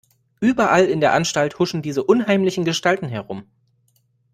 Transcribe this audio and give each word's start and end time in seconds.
Überall 0.39 0.85
in 0.85 0.99
der 0.99 1.13
Anstalt 1.13 1.59
huschen 1.59 1.83
diese 1.83 2.03
unheimlichen 2.03 2.65
Gestalten 2.65 3.07
herum. 3.07 3.45